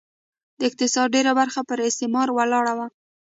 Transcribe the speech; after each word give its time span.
د 0.59 0.61
اقتصاد 0.69 1.07
ډېره 1.15 1.31
برخه 1.39 1.61
پر 1.69 1.77
استثمار 1.89 2.27
ولاړه 2.31 2.73
وه. 2.77 2.87